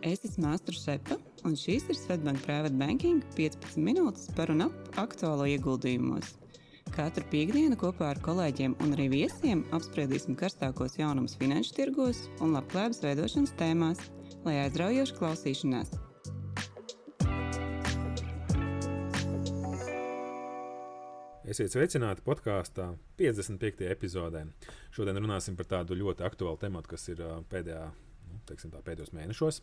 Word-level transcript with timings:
Es 0.00 0.24
esmu 0.24 0.46
Māstra 0.46 0.74
Šepa, 0.74 1.16
un 1.46 1.52
šīs 1.54 1.84
ir 1.92 1.96
Svetbank 1.98 2.40
Private 2.42 2.74
Banking 2.80 3.20
15 3.36 3.78
minūtes 3.84 4.30
par 4.34 4.50
un 4.50 4.64
ap 4.64 4.96
aktuālo 4.98 5.44
ieguldījumos. 5.52 6.32
Katru 6.90 7.22
piekdienu 7.30 7.78
kopā 7.78 8.08
ar 8.10 8.18
kolēģiem 8.24 8.74
un 8.82 8.96
arī 8.96 9.06
viesiem 9.12 9.62
apspriedīsim 9.76 10.34
karstākos 10.40 10.98
jaunumus 10.98 11.36
finanšu 11.38 11.76
tirgos 11.76 12.24
un 12.42 12.56
labklājības 12.56 13.02
veidošanas 13.04 13.54
tēmās, 13.60 14.02
lai 14.42 14.56
aizraujoši 14.64 15.18
klausīšanās. 15.20 15.94
Esiet 21.50 21.72
sveicināti 21.74 22.22
podkāstā 22.26 22.92
55. 23.18 23.86
epizodē. 23.90 24.44
Šodien 24.94 25.18
runāsim 25.22 25.56
par 25.58 25.70
tādu 25.70 25.96
ļoti 25.98 26.26
aktuālu 26.26 26.58
tematu, 26.62 26.96
kas 26.96 27.08
ir 27.10 27.22
pēdējā 27.50 27.88
teiksim, 28.50 28.72
tā, 28.74 28.82
pēdējos 28.84 29.12
mēnešos. 29.16 29.60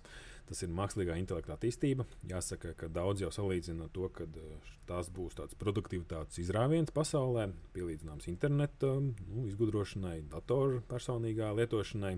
Tas 0.47 0.63
ir 0.63 0.71
mākslīgā 0.71 1.17
intelekta 1.19 1.57
attīstība. 1.57 2.05
Jāsaka, 2.29 2.71
ka 2.79 2.89
daudz 2.91 3.23
jau 3.23 3.31
salīdzina 3.35 3.89
to, 3.95 4.07
ka 4.15 4.27
eh, 4.27 4.69
tās 4.87 5.09
būs 5.13 5.35
tāds 5.39 5.57
produktivitātes 5.59 6.39
izrāviens 6.43 6.93
pasaulē, 6.95 7.49
pielīdzināms 7.75 8.29
interneta 8.31 8.93
nu, 9.01 9.43
izgudrošanai, 9.49 10.21
datoru 10.31 10.79
personīgā 10.87 11.51
lietošanai. 11.57 12.13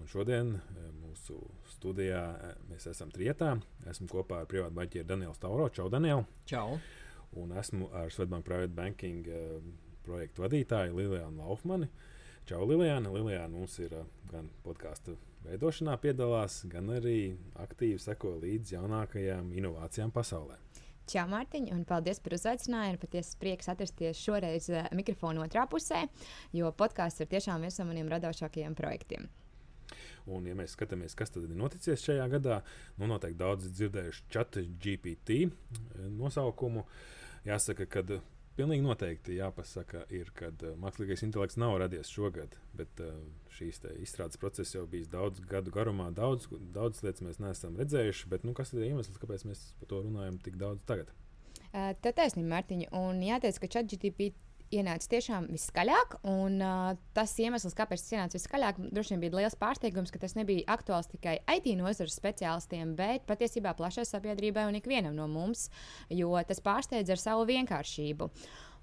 Un 0.00 0.10
šodien 0.10 0.54
eh, 0.56 0.88
mūsu 1.02 1.36
studijā 1.74 2.22
eh, 2.36 2.56
mēs 2.72 2.88
esam 2.94 3.12
trietā. 3.14 3.56
Esmu 3.90 4.08
kopā 4.12 4.42
ar 4.42 4.50
privātu 4.50 4.78
banķieru 4.80 5.10
Danielu 5.12 5.36
Stauro. 5.36 5.68
Čau, 5.74 5.90
Daniel! 5.92 6.24
Čau! 6.48 6.80
Un 7.36 7.52
esmu 7.60 7.90
ar 7.92 8.08
Svetbank 8.08 8.46
Private 8.48 8.72
Banking 8.72 9.26
projektu 10.08 10.46
vadītāju 10.46 10.96
Lilijānu 10.96 11.44
Laufmanu. 11.44 11.90
Čau, 12.48 12.64
Lilijāna. 12.64 13.12
Lilijāna 13.12 13.52
mums 13.52 13.76
ir 13.84 13.92
gan 14.30 14.48
podkāstu 14.64 15.18
veidošanā 15.46 15.96
piedalās, 16.02 16.62
gan 16.70 16.90
arī 16.96 17.36
aktīvi 17.62 18.00
seko 18.02 18.36
līdzi 18.42 18.76
jaunākajām 18.76 19.52
inovācijām 19.58 20.12
pasaulē. 20.14 20.58
Čau, 21.08 21.24
Mārtiņ, 21.30 21.70
un 21.72 21.86
paldies 21.88 22.18
par 22.20 22.34
uzaicinājumu. 22.36 23.00
Patiesi 23.00 23.36
prieks 23.40 23.70
atrasties 23.72 24.20
šoreiz 24.20 24.66
mikrofona 24.92 25.46
otrā 25.46 25.64
pusē, 25.70 26.02
jo 26.52 26.68
podkāsts 26.76 27.24
ir 27.24 27.30
tiešām 27.32 27.64
viens 27.64 27.78
no 27.80 27.86
maniem 27.88 28.10
radošākajiem 28.12 28.76
projektiem. 28.76 29.28
Un, 30.28 30.44
ja 30.44 30.52
mēs 30.56 30.74
skatāmies, 30.76 31.16
kas 31.16 31.32
tad 31.32 31.46
ir 31.46 31.56
noticis 31.56 32.04
šajā 32.04 32.26
gadā, 32.34 32.58
nu 33.00 33.08
noteikti 33.08 33.40
daudz 33.40 33.70
dzirdējuši 33.72 34.26
chat 34.34 34.60
GPT 34.82 35.46
nosaukumu. 36.18 36.84
Jāsaka, 37.48 37.86
ka 37.88 38.04
Pilnīgi 38.58 38.82
noteikti 38.82 39.36
jāpasaka, 39.36 40.02
ir, 40.10 40.32
ka 40.34 40.48
uh, 40.50 40.72
mākslīgais 40.82 41.22
intelekts 41.22 41.60
nav 41.62 41.76
radies 41.78 42.10
šogad, 42.10 42.56
bet 42.74 43.02
uh, 43.04 43.14
šīs 43.54 43.78
izstrādes 44.02 44.40
process 44.40 44.74
jau 44.74 44.82
bijis 44.90 45.06
daudz 45.12 45.44
gadu 45.46 45.70
garumā. 45.74 46.08
Daudz, 46.14 46.48
daudz 46.74 47.04
lietas 47.06 47.22
mēs 47.22 47.38
neesam 47.42 47.78
redzējuši, 47.78 48.26
bet 48.32 48.48
nu, 48.48 48.56
kas 48.58 48.74
ir 48.74 48.88
iemesls, 48.88 49.20
kāpēc 49.22 49.46
mēs 49.46 49.62
par 49.78 49.92
to 49.92 50.02
runājam 50.08 50.40
tik 50.42 50.58
daudz 50.58 50.82
tagad? 50.90 51.14
Tā 51.70 52.10
taisnība, 52.16 52.48
Mārtiņa. 52.56 52.90
Un 52.96 53.22
jāteic, 53.22 53.60
ka 53.62 53.70
ChatGPT 53.76 54.32
ienāca 54.74 55.08
tiešām 55.14 55.48
viskaļāk. 55.52 56.18
Un, 56.28 56.60
uh, 56.62 56.92
tas 57.16 57.34
iemesls, 57.40 57.76
kāpēc 57.78 58.02
tas 58.02 58.14
ienāca 58.14 58.38
viskaļāk, 58.38 58.80
droši 58.94 59.14
vien 59.14 59.24
bija 59.24 59.40
liels 59.40 59.58
pārsteigums, 59.58 60.12
ka 60.14 60.20
tas 60.22 60.36
nebija 60.38 60.66
aktuāls 60.74 61.10
tikai 61.12 61.38
IT 61.56 61.70
nozares 61.80 62.18
speciālistiem, 62.18 62.94
bet 62.98 63.26
patiesībā 63.28 63.74
plašai 63.78 64.06
sabiedrībai 64.08 64.68
un 64.68 64.78
ikvienam 64.80 65.16
no 65.16 65.28
mums, 65.30 65.68
jo 66.12 66.32
tas 66.48 66.62
pārsteidz 66.64 67.14
ar 67.14 67.22
savu 67.22 67.48
vienkāršību. 67.48 68.30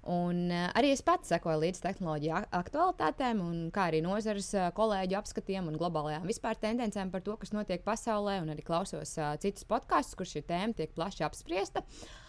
Un, 0.06 0.44
uh, 0.54 0.68
arī 0.78 0.92
es 0.94 1.02
pats 1.06 1.32
sekoju 1.32 1.64
līdzi 1.64 1.82
tehnoloģiju 1.82 2.42
aktualitātēm, 2.54 3.40
kā 3.74 3.88
arī 3.90 4.02
nozares 4.06 4.52
uh, 4.54 4.68
kolēģu 4.76 5.18
apskatiem 5.18 5.66
un 5.70 5.78
globālajām 5.80 6.28
vispār 6.30 6.58
tendencēm 6.62 7.10
par 7.14 7.24
to, 7.26 7.34
kas 7.40 7.50
notiek 7.56 7.82
pasaulē, 7.86 8.38
un 8.44 8.54
arī 8.54 8.62
klausos 8.66 9.16
uh, 9.18 9.34
citus 9.42 9.66
podkastus, 9.66 10.18
kur 10.18 10.30
šī 10.30 10.46
tēma 10.46 10.78
tiek 10.78 10.94
plaši 10.94 11.26
apspriesta. 11.26 11.82
Uh, 11.82 12.22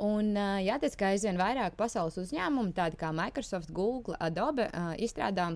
Un 0.00 0.32
jāteic, 0.64 0.94
ka 0.96 1.10
aizvien 1.12 1.36
vairāk 1.36 1.74
pasaules 1.76 2.16
uzņēmumu, 2.22 2.72
tādi 2.76 2.96
kā 3.00 3.10
Microsoft, 3.12 3.68
Google, 3.76 4.16
Adobe, 4.16 4.70
izstrādā 4.96 5.50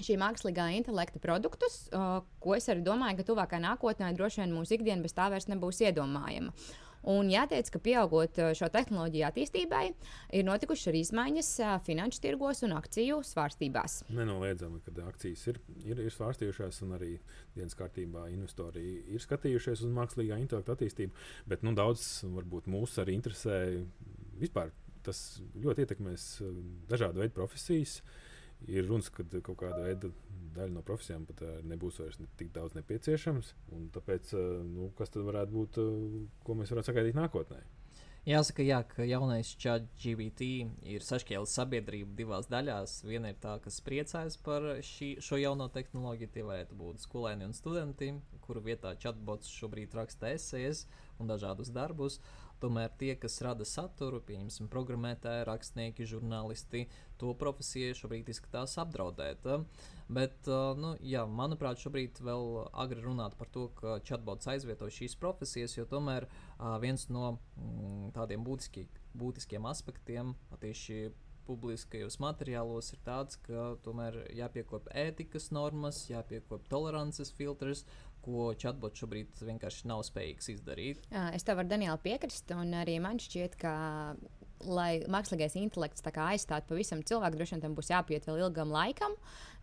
šī 0.00 0.16
mākslīgā 0.20 0.66
intelekta 0.76 1.20
produktus, 1.22 1.86
ko 1.90 2.56
es 2.56 2.68
arī 2.72 2.84
domāju, 2.84 3.20
ka 3.20 3.26
tuvākā 3.32 3.60
nākotnē 3.62 4.12
droši 4.16 4.42
vien 4.42 4.54
mūsu 4.54 4.76
ikdiena 4.76 5.04
bez 5.04 5.16
tā 5.16 5.30
vairs 5.32 5.48
nebūs 5.48 5.80
iedomājama. 5.86 6.52
Un 7.08 7.30
jāteic, 7.32 7.70
ka 7.72 7.80
pieaugot 7.80 8.36
šo 8.58 8.68
tehnoloģiju 8.72 9.24
attīstībai, 9.30 9.84
ir 10.36 10.44
notikušas 10.44 10.90
arī 10.90 11.00
izmaiņas 11.06 11.52
finanšu 11.86 12.20
tirgos 12.20 12.60
un 12.66 12.74
akciju 12.76 13.22
svārstībās. 13.24 14.02
Nenoliedzami, 14.12 14.82
ka 14.84 14.92
akcijas 15.08 15.46
ir, 15.52 15.60
ir, 15.86 16.02
ir 16.04 16.12
svārstījušās, 16.12 16.82
un 16.84 16.98
arī 16.98 17.14
dienas 17.56 17.78
kārtībā 17.78 18.26
investori 18.34 18.84
ir 19.08 19.24
skatījušies 19.24 19.86
uz 19.86 19.96
mākslīgā 19.96 20.36
intelekta 20.42 20.76
attīstību. 20.76 21.16
Bet 21.48 21.64
nu, 21.64 21.72
daudz 21.78 22.26
varbūt 22.28 22.68
mūs 22.68 23.00
arī 23.00 23.16
interesē 23.16 23.62
vispār. 24.40 24.74
Tas 25.00 25.40
ļoti 25.56 25.86
ietekmēs 25.86 26.24
dažādu 26.90 27.22
veidu 27.22 27.32
profesijas. 27.38 28.02
Ir 28.68 28.88
runas, 28.88 29.08
ka 29.14 29.24
kaut 29.40 29.56
kāda 29.62 29.80
veida 29.84 30.10
daļa 30.56 30.74
no 30.74 30.82
profesijām 30.86 31.24
pat 31.28 31.42
uh, 31.46 31.58
nebūs 31.66 32.00
vairs 32.02 32.18
ne 32.20 32.28
tik 32.38 32.52
daudz 32.54 32.74
nepieciešams. 32.76 33.54
Tāpēc, 33.94 34.32
uh, 34.36 34.62
nu, 34.66 34.90
kas 34.98 35.12
tad 35.14 35.26
varētu 35.28 35.54
būt, 35.56 35.78
uh, 35.82 36.24
ko 36.44 36.58
mēs 36.58 36.72
varētu 36.74 36.90
sagaidīt 36.90 37.18
nākotnē? 37.18 37.60
Jāsaka, 38.28 38.60
jā, 38.60 38.82
ka 38.84 39.04
jaunais 39.08 39.54
chat 39.56 39.86
GBT 39.96 40.48
ir 40.92 41.04
sašķēlis 41.06 41.54
sabiedrību 41.56 42.12
divās 42.18 42.50
daļās. 42.52 42.98
Viena 43.08 43.30
ir 43.32 43.38
tā, 43.40 43.54
kas 43.64 43.80
priecājas 43.80 44.36
par 44.44 44.66
šī, 44.84 45.14
šo 45.24 45.38
jauno 45.40 45.70
tehnoloģiju. 45.72 46.32
Tie 46.34 46.44
varētu 46.44 46.76
būt 46.76 47.00
skolēni 47.06 47.48
un 47.48 47.56
studenti, 47.56 48.10
kuru 48.44 48.60
vietā 48.66 48.92
chatbots 49.00 49.48
šobrīd 49.56 49.96
raksta 49.96 50.34
esejas 50.34 50.84
un 51.16 51.32
dažādus 51.32 51.72
darbus. 51.72 52.20
Tomēr 52.60 52.92
tie, 53.00 53.14
kas 53.16 53.38
rada 53.44 53.64
saturu, 53.64 54.20
pieņemsim, 54.28 54.68
programmētāji, 54.72 55.46
rakstnieki, 55.48 56.08
žurnālisti, 56.08 56.84
to 57.20 57.32
profesija 57.40 57.94
šobrīd 57.96 58.28
izskatās 58.32 58.76
apdraudēta. 58.82 59.62
Bet, 60.12 60.50
nu, 60.80 60.92
jā, 61.06 61.22
manuprāt, 61.24 61.80
šobrīd 61.80 62.20
vēl 62.26 62.46
agri 62.84 63.00
runāt 63.04 63.38
par 63.40 63.48
to, 63.54 63.68
ka 63.80 63.96
chatbots 64.04 64.50
aizvieto 64.52 64.90
šīs 64.92 65.16
profesijas, 65.20 65.78
jo 65.78 65.86
tomēr 65.88 66.28
viens 66.82 67.08
no 67.08 67.38
mm, 67.38 68.12
tādiem 68.16 68.44
būtiski, 68.44 68.88
būtiskiem 69.16 69.68
aspektiem 69.70 70.34
tieši 70.60 71.08
publiskajos 71.50 72.18
materiālos 72.22 72.92
ir 72.94 73.00
tāds, 73.06 73.38
ka 73.46 73.74
tomēr 73.84 74.20
jāpiekopja 74.36 75.08
ētikas 75.08 75.50
normas, 75.54 76.04
jāpiekopja 76.10 76.70
tolerances 76.70 77.32
filtrs, 77.34 77.84
ko 78.24 78.50
chatbots 78.60 79.02
šobrīd 79.02 79.42
vienkārši 79.48 79.88
nav 79.90 80.04
spējīgs 80.08 80.52
izdarīt. 80.54 81.08
Es 81.34 81.46
tev 81.46 81.60
varu, 81.60 81.70
Daniela, 81.70 81.98
piekrist, 82.02 82.50
un 82.56 82.74
arī 82.80 82.98
man 83.02 83.20
šķiet, 83.22 83.56
ka 83.60 83.74
lai 84.66 85.00
mākslīgais 85.10 85.56
intelekts 85.60 86.04
aizstātu 86.10 86.74
pavisam 86.74 87.02
cilvēku, 87.06 87.38
droši 87.38 87.56
vien 87.56 87.62
tam 87.64 87.76
būs 87.76 87.90
jāpiet 87.92 88.26
vēl 88.28 88.42
ilgam 88.44 88.72
laikam, 88.72 89.14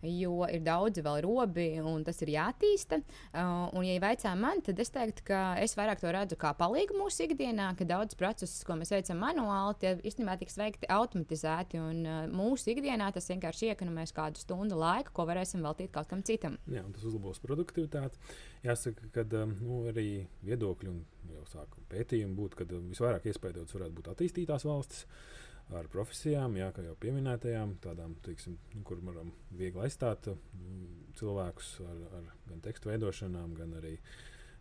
jo 0.02 0.46
ir 0.46 0.62
daudzi 0.66 1.02
vēl 1.02 1.20
robi 1.24 1.68
un 1.82 2.04
tas 2.06 2.20
ir 2.22 2.32
jātīsta. 2.34 3.00
Uh, 3.32 3.68
un, 3.76 3.84
ja 3.86 3.98
veicā 4.02 4.34
man, 4.38 4.62
tad 4.64 4.78
es 4.82 4.92
teiktu, 4.94 5.24
ka 5.30 5.42
es 5.62 5.74
vairāk 5.78 6.02
to 6.02 6.12
redzu 6.14 6.38
kā 6.38 6.52
palīgu 6.58 6.96
mūsu 6.98 7.26
ikdienā, 7.26 7.70
ka 7.78 7.86
daudz 7.88 8.18
procesus, 8.18 8.64
ko 8.66 8.78
mēs 8.78 8.92
veicam 8.94 9.20
manuāli, 9.22 9.78
tie 9.82 9.94
īstenībā 10.10 10.38
tiks 10.40 10.58
veikti 10.58 10.90
automatizēti. 10.94 11.82
Un 11.82 12.02
uh, 12.06 12.20
mūsu 12.30 12.72
ikdienā 12.74 13.10
tas 13.14 13.28
vienkārši 13.30 13.72
iekonomēs 13.72 14.14
kādu 14.16 14.42
stundu 14.42 14.78
laika, 14.78 15.14
ko 15.14 15.26
varēsim 15.28 15.64
veltīt 15.66 15.92
kaut 15.94 16.10
kam 16.10 16.22
citam. 16.26 16.58
Jā, 16.70 16.84
tas 16.94 17.06
uzlabos 17.08 17.42
produktivitāti. 17.42 18.22
Jāsaka, 18.66 19.10
ka 19.14 19.26
nu, 19.46 19.84
arī 19.90 20.26
viedokļi 20.46 20.90
un 20.90 21.02
jau 21.34 21.44
sāku 21.50 21.82
pētījumi 21.92 22.38
būtu, 22.38 22.60
ka 22.60 22.68
um, 22.76 22.88
visvairāk 22.92 23.28
iespējotas 23.30 23.76
varētu 23.76 23.98
būt 23.98 24.10
attīstītās 24.14 24.66
valstis 24.68 25.04
ar 25.76 25.88
profesijām, 25.92 26.56
jā, 26.56 26.70
kā 26.72 26.82
jau 26.86 26.94
pieminētajām, 27.02 27.74
tādām, 27.84 28.14
teiksim, 28.24 28.56
nu, 28.72 28.82
kur 28.88 29.02
varam 29.04 29.34
viegli 29.52 29.84
aizstāt 29.84 30.30
mm, 30.32 31.12
cilvēkus 31.18 31.74
ar, 31.84 32.02
ar 32.20 32.32
gan 32.48 32.64
tekstu 32.64 32.92
veidošanām, 32.92 33.52
gan 33.58 33.76
arī 33.80 33.98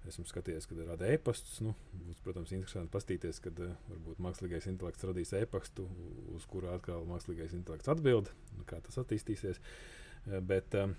esmu 0.08 0.26
skatījies, 0.28 0.68
kad 0.70 0.82
rada 0.88 1.08
e-pastus. 1.12 1.60
Nu, 1.64 1.74
būs, 2.06 2.20
protams, 2.24 2.54
interesanti 2.56 2.92
paskatīties, 2.94 3.42
kad 3.44 3.60
uh, 3.64 3.74
varbūt 3.92 4.22
mākslīgais 4.24 4.68
intelekts 4.72 5.08
radīs 5.08 5.34
e-pastu, 5.40 5.88
uz 6.36 6.48
kuru 6.52 6.72
atkal 6.76 7.08
mākslīgais 7.10 7.56
intelekts 7.58 7.92
atbild, 7.92 8.32
kā 8.70 8.80
tas 8.84 9.00
attīstīsies. 9.04 9.60
Uh, 9.60 10.40
bet, 10.48 10.76
uh, 10.80 10.92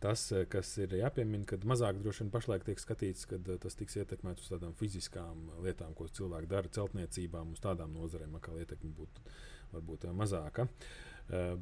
Tas, 0.00 0.22
eh, 0.32 0.46
kas 0.48 0.70
ir 0.80 0.94
jāpiemina, 0.96 1.44
kad 1.48 1.66
mazāk 1.68 1.98
droši 2.00 2.24
vien 2.24 2.32
pašlaik 2.32 2.64
tiek 2.64 2.80
skatīts, 2.80 3.26
kad 3.28 3.48
eh, 3.52 3.58
tas 3.60 3.76
tiks 3.76 3.98
ietekmēts 4.00 4.46
uz 4.46 4.54
tādām 4.54 4.72
fiziskām 4.78 5.50
lietām, 5.64 5.92
ko 5.96 6.08
cilvēki 6.08 6.48
dara 6.48 6.72
celtniecībām, 6.72 7.52
uz 7.52 7.60
tādām 7.60 7.92
nozarēm, 7.98 8.38
kā 8.40 8.56
ietekme 8.62 8.94
būtu 8.96 9.26
varbūt 9.74 10.08
eh, 10.08 10.16
mazāka. 10.16 10.68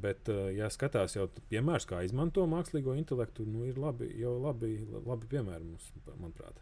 Bet, 0.01 0.31
ja 0.57 0.65
skatās 0.73 1.13
jau 1.13 1.27
piemērs, 1.51 1.85
kā 1.85 1.99
izmanto 2.01 2.41
mākslīgo 2.49 2.95
intelektu, 2.97 3.43
nu, 3.45 3.67
ir 3.69 3.77
labi, 3.77 4.07
jau 4.17 4.31
labi, 4.41 4.71
labi 5.05 5.29
piemēri 5.29 5.67
mums, 5.67 5.91
manuprāt. 6.07 6.57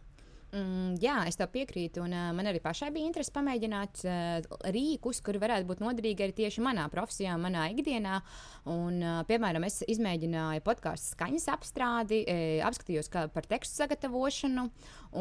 Mm, 0.58 0.96
jā, 1.04 1.16
es 1.30 1.38
tev 1.38 1.50
piekrītu, 1.54 2.02
un 2.06 2.14
uh, 2.16 2.30
man 2.36 2.48
arī 2.50 2.62
pašai 2.64 2.90
bija 2.96 3.10
interese 3.10 3.34
pamēģināt 3.36 4.00
uh, 4.08 4.58
rīkus, 4.74 5.20
kuri 5.26 5.42
varētu 5.42 5.68
būt 5.70 5.84
noderīgi 5.84 6.24
arī 6.24 6.36
tieši 6.38 6.64
manā 6.66 6.88
profesijā, 6.94 7.36
manā 7.42 7.68
ikdienā. 7.74 8.16
Un, 8.72 8.98
uh, 9.04 9.20
piemēram, 9.30 9.68
es 9.68 9.84
izmēģināju 9.86 10.64
podkāstu 10.66 11.14
skaņas 11.14 11.48
apstrādi, 11.54 12.24
e, 12.26 12.38
apskatījos 12.66 13.12
par 13.34 13.48
tekstu 13.50 13.84
sagatavošanu 13.84 14.66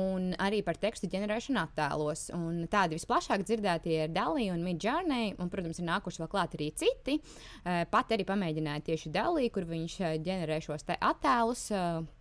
un 0.00 0.32
arī 0.42 0.62
par 0.66 0.78
tekstu 0.80 1.10
ģenerēšanu 1.12 1.60
attēlos. 1.62 2.26
Un 2.36 2.64
tādi 2.72 2.96
visplašāk 3.00 3.44
dzirdētie 3.46 4.00
ir 4.06 4.14
Dali 4.14 4.48
un 4.54 4.64
Midjourney, 4.64 5.34
un, 5.36 5.52
protams, 5.52 5.82
ir 5.82 5.90
nākuši 5.90 6.22
vēl 6.22 6.32
klāt 6.32 6.56
arī 6.56 6.72
citi. 6.78 7.20
Uh, 7.20 7.84
pat 7.92 8.14
arī 8.16 8.26
pamēģināju 8.28 8.88
tieši 8.90 9.14
Dali, 9.14 9.50
kur 9.52 9.68
viņš 9.68 10.00
ģenerē 10.24 10.62
šos 10.64 10.86
attēlus. 10.96 11.68
Uh, 11.74 12.15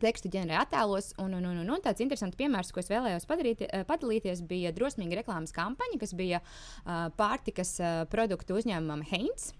tekstu 0.00 0.30
ģenerē 0.32 0.60
attēlos. 0.62 1.12
Un, 1.22 1.34
un, 1.38 1.48
un, 1.48 1.62
un, 1.64 1.72
un 1.76 1.82
tāds 1.84 2.04
interesants 2.04 2.38
piemērs, 2.38 2.72
ko 2.72 2.82
es 2.82 2.90
vēlējos 2.92 3.28
padarīt, 3.28 3.64
eh, 3.68 3.86
padalīties, 3.88 4.44
bija 4.48 4.72
drosmīga 4.76 5.20
reklāmas 5.20 5.54
kampaņa, 5.56 5.98
kas 6.00 6.14
bija 6.16 6.42
uh, 6.42 7.08
pārtikas 7.18 7.76
uh, 7.80 8.04
produktu 8.12 8.56
uzņēmumam 8.60 9.04
Heinz 9.10 9.52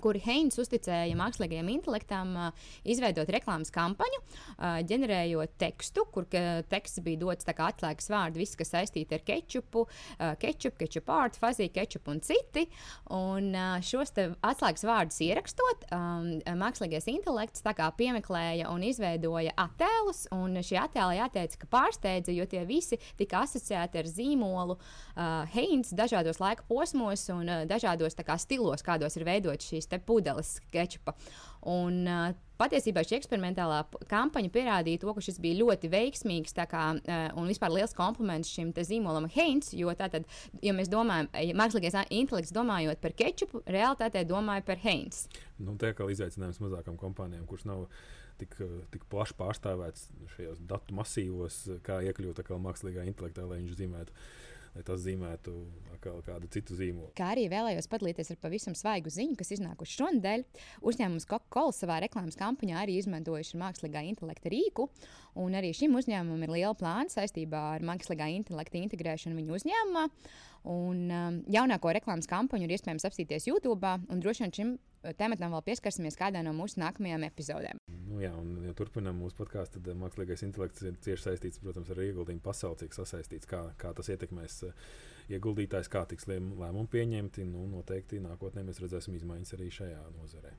kuri 0.00 0.22
Heinz 0.24 0.56
uzticēja 0.60 1.16
mākslīgajam 1.18 1.68
intelektam 1.72 2.34
izveidot 2.88 3.28
reklāmas 3.32 3.72
kampaņu, 3.74 4.20
ģenerējot 4.88 5.56
tekstu, 5.60 6.06
kur 6.14 6.26
teksts 6.28 7.02
bija 7.04 7.20
dots 7.20 7.48
kā 7.52 7.68
atslēgas 7.68 8.08
vārdi, 8.12 8.42
viss, 8.42 8.56
kas 8.58 8.72
saistīts 8.72 9.12
ar 9.14 9.24
kečupu, 9.26 9.84
kečupu, 10.42 10.78
kečupu 10.80 11.14
ārtu, 11.14 11.40
fazī, 11.42 11.68
kečupu 11.72 12.14
un 12.14 12.22
citi. 12.24 12.64
Un 13.12 13.52
šos 13.84 14.14
atslēgas 14.16 14.86
vārdus 14.88 15.20
ierakstot, 15.26 15.86
mākslīgais 16.62 17.08
intelekts 17.12 17.64
piemeklēja 17.98 18.70
un 18.72 18.86
izveidoja 18.86 19.52
attēlus, 19.60 20.24
un 20.34 20.56
šie 20.64 20.80
attēli 20.82 21.20
jāteic, 21.20 21.58
ka 21.60 21.70
pārsteidza, 21.76 22.34
jo 22.34 22.46
tie 22.48 22.64
visi 22.68 22.98
tika 23.20 23.44
asociēti 23.46 24.00
ar 24.00 24.08
zīmolu 24.08 24.78
Heinz 25.52 25.92
dažādos 25.96 26.40
laika 26.42 26.64
posmos 26.68 27.28
un 27.34 27.50
dažādos 27.68 28.16
kā, 28.22 28.38
stilos, 28.40 28.84
kādos 28.86 29.18
ir 29.18 29.26
veidots 29.28 29.68
šīs 29.90 30.06
pudeles 30.06 30.56
sketčupa. 30.58 31.14
Un, 31.70 32.00
uh, 32.10 32.32
patiesībā 32.58 33.04
šī 33.06 33.18
eksperimentālā 33.18 33.82
kampaņa 34.10 34.50
pierādīja 34.54 35.02
to, 35.02 35.12
ka 35.14 35.24
šis 35.24 35.38
bija 35.42 35.60
ļoti 35.60 35.90
veiksmīgs 35.92 36.56
kā, 36.70 36.84
uh, 36.96 37.26
un 37.38 37.50
vispār 37.50 37.74
liels 37.74 37.94
kompliments 37.98 38.50
šim 38.50 38.72
zīmolam 38.74 39.28
Heinz. 39.32 39.72
Jo 39.76 39.94
tātad, 39.98 40.26
ja 40.62 40.74
mēs 40.76 40.90
domājam, 40.92 41.30
ja 41.38 41.58
mākslīgais 41.58 41.98
intelekts 42.10 42.54
domājot 42.54 43.02
par 43.02 43.14
kečupu, 43.18 43.62
realitātē 43.66 44.24
domāja 44.28 44.66
par 44.66 44.82
Heinz. 44.82 45.26
Nu, 45.58 45.76
tā 45.78 45.94
kā 45.96 46.08
izaicinājums 46.10 46.62
mazākām 46.62 46.98
kompānijām, 47.00 47.46
kuras 47.46 47.66
nav 47.68 47.86
tik, 48.40 48.56
tik 48.92 49.04
plaši 49.12 49.36
pārstāvēts 49.38 50.08
šajos 50.36 50.62
datu 50.68 50.96
masīvos, 50.98 51.64
kā 51.86 52.00
iekļūt 52.08 52.42
mākslīgā 52.62 53.06
intelektā, 53.08 53.46
lai 53.46 53.60
viņš 53.62 53.78
zīmētu 53.78 54.16
lai 54.72 54.84
tas 54.86 55.02
zīmētu 55.04 55.54
kādu 56.02 56.48
citu 56.50 56.74
zīmolu. 56.78 57.12
Kā 57.18 57.32
arī 57.34 57.44
vēlējos 57.52 57.88
padalīties 57.92 58.32
ar 58.34 58.38
pavisam 58.42 58.74
svaigu 58.78 59.12
ziņu, 59.12 59.36
kas 59.38 59.52
iznākuši 59.56 59.98
šonadēļ. 60.00 60.44
Uzņēmums 60.90 61.28
Coca-Cola 61.30 61.74
savā 61.76 61.98
reklāmas 62.02 62.38
kampaņā 62.40 62.80
arī 62.82 62.96
izmantojuši 62.98 63.60
mākslīgā 63.60 64.02
intelekta 64.08 64.50
rīku, 64.52 64.88
un 65.38 65.58
arī 65.58 65.70
šim 65.76 65.94
uzņēmumam 66.00 66.46
ir 66.46 66.54
liela 66.56 66.74
plāna 66.78 67.12
saistībā 67.12 67.62
ar 67.76 67.86
mākslīgā 67.86 68.32
intelekta 68.38 68.80
integrēšanu 68.80 69.38
viņu 69.38 69.60
uzņēmumā. 69.60 70.06
Un, 70.72 71.04
um, 71.10 71.38
jaunāko 71.50 71.90
reklāmas 71.94 72.30
kampaņu 72.30 72.68
ir 72.68 72.76
iespējams 72.76 73.06
apstīties 73.08 73.48
YouTube, 73.50 73.96
un 74.08 74.22
droši 74.22 74.44
vien 74.44 74.56
šim 74.58 74.74
tematam 75.18 75.54
vēl 75.56 75.64
pieskarsimies 75.66 76.18
kādā 76.18 76.42
no 76.46 76.54
mūsu 76.56 76.80
nākamajām 76.82 77.26
epizodēm. 77.28 77.80
Nu, 78.08 78.20
jā, 78.22 78.32
un, 78.36 78.58
ja 78.66 78.74
turpinām 78.76 79.18
mūsu 79.22 79.38
podkāstu, 79.38 79.80
tad 79.80 79.98
mākslīgais 80.00 80.44
intelekts 80.46 80.84
ir 80.84 80.98
cieši 81.02 81.28
saistīts 81.28 81.62
protams, 81.62 81.90
ar 81.92 82.02
ieguldījumu 82.04 82.44
pasaulē, 82.44 82.82
cik 82.82 82.96
sasaistīts, 82.98 83.48
kā, 83.50 83.64
kā 83.80 83.94
tas 83.96 84.12
ietekmēs 84.12 84.58
uh, 84.68 84.92
ieguldītājs, 85.30 85.90
kā 85.92 86.04
tiks 86.08 86.26
lēmumi 86.30 86.88
pieņemti. 86.92 87.44
Nu, 87.48 87.66
noteikti 87.70 88.20
nākotnē 88.22 88.64
mēs 88.66 88.80
redzēsim 88.82 89.16
izmaiņas 89.18 89.54
arī 89.56 89.68
šajā 89.74 90.02
nozarē. 90.16 90.54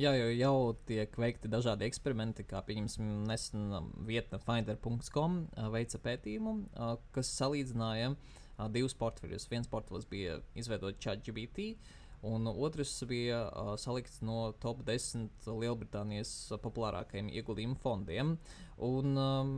Jā, 0.00 0.14
jau, 0.16 0.28
jau 0.32 0.54
tiek 0.88 1.16
veikti 1.20 1.50
dažādi 1.52 1.86
eksperimenti, 1.86 2.46
kā 2.48 2.62
piemēram 2.64 3.26
nesen 3.28 3.90
vietne 4.08 4.40
finder.com 4.42 5.42
veica 5.74 6.00
pētījumu, 6.06 6.54
kas 7.12 7.34
salīdzināja 7.36 8.14
divus 8.72 8.96
portfeļus. 8.98 9.48
Viens 9.52 9.68
portfels 9.68 10.08
bija 10.08 10.38
izveidots 10.58 11.00
ChatGPT, 11.02 11.74
Un 12.22 12.46
otrs 12.46 12.94
bija 13.10 13.40
uh, 13.48 13.72
salikts 13.80 14.20
no 14.22 14.52
top 14.62 14.84
10 14.86 15.48
Lielbritānijas 15.58 16.30
populārākajiem 16.62 17.32
ieguldījumu 17.34 17.74
fondiem. 17.82 18.36
Un, 18.78 19.16
um, 19.18 19.54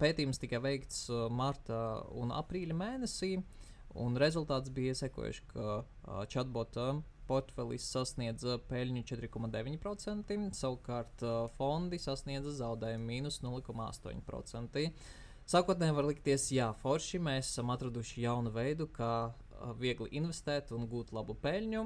pētījums 0.00 0.40
tika 0.40 0.62
veikts 0.64 1.04
uh, 1.12 1.26
martā 1.28 1.82
un 2.16 2.32
aprīļa 2.32 2.76
mēnesī. 2.78 3.34
Un 4.00 4.16
rezultāts 4.16 4.72
bija 4.72 4.94
sekojuši, 4.96 5.44
ka 5.52 5.66
uh, 5.82 6.22
chatbota 6.32 6.94
portfelis 7.28 7.84
sasniedza 7.92 8.56
peļņu 8.70 9.04
4,9%, 9.12 10.38
savukārt 10.56 11.26
uh, 11.26 11.44
fondi 11.58 12.00
sasniedza 12.00 12.54
zaudējumu 12.56 13.08
mīnus 13.08 13.42
0,8%. 13.44 14.88
Sākotnēji 15.52 15.94
var 15.96 16.06
likties, 16.06 16.48
jā, 16.54 16.70
forši 16.80 17.20
mēs 17.20 17.52
esam 17.52 17.72
atraduši 17.74 18.24
jaunu 18.24 18.52
veidu, 18.54 18.86
kā 18.94 19.32
viegli 19.78 20.10
investēt 20.18 20.72
un 20.74 20.86
gūt 20.90 21.12
labu 21.14 21.36
peļņu. 21.42 21.82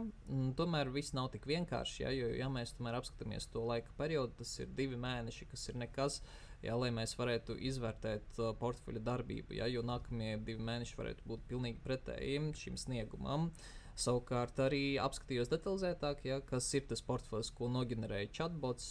Tomēr 0.58 0.90
viss 0.94 1.14
nav 1.16 1.30
tik 1.34 1.46
vienkārši. 1.48 2.02
Ja, 2.04 2.12
jo, 2.14 2.32
ja 2.36 2.48
mēs 2.52 2.74
tomēr 2.76 2.98
apskatāmies 2.98 3.48
to 3.52 3.64
laika 3.68 3.94
periodu, 3.98 4.38
tas 4.40 4.52
ir 4.62 4.72
divi 4.78 4.98
mēneši, 5.00 5.48
kas 5.52 5.68
ir 5.70 5.80
nekas. 5.82 6.20
Jā, 6.64 6.74
lai 6.80 6.90
mēs 6.94 7.12
varētu 7.18 7.58
izvērtēt 7.68 8.38
uh, 8.40 8.52
portfeļa 8.58 9.02
darbību, 9.04 9.58
ja, 9.58 9.66
jo 9.68 9.82
nākamie 9.86 10.38
divi 10.44 10.64
mēneši 10.64 10.96
varētu 10.98 11.26
būt 11.28 11.44
pilnīgi 11.50 11.82
pretēji 11.84 12.40
šim 12.56 12.78
sniegumam. 12.80 13.50
Savukārt 13.96 14.58
arī 14.60 14.98
apskatījos 15.00 15.48
detalizētāk, 15.48 16.24
ja, 16.28 16.40
kas 16.44 16.68
ir 16.76 16.84
tas 16.88 17.00
portfels, 17.04 17.48
ko 17.56 17.68
noģenerēja 17.72 18.32
chatbots. 18.40 18.90